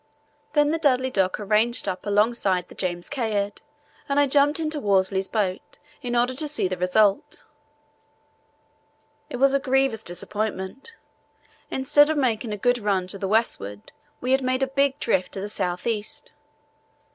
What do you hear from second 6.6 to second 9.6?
the result. It was a